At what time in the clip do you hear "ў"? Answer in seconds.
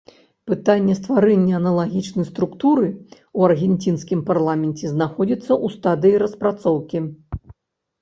2.91-3.39, 5.49-5.67